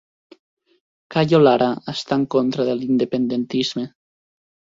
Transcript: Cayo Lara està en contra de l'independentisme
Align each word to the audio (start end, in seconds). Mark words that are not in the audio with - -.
Cayo 1.15 1.39
Lara 1.43 1.67
està 1.93 2.17
en 2.17 2.25
contra 2.37 2.67
de 2.71 2.75
l'independentisme 2.81 3.87